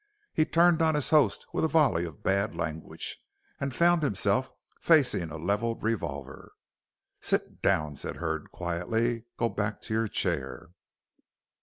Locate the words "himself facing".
4.01-5.29